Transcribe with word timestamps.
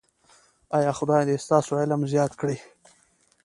ایا 0.77 0.91
خدای 0.99 1.23
دې 1.27 1.35
ستاسو 1.45 1.71
علم 1.81 2.01
زیات 2.11 2.33
کړي؟ 2.39 2.57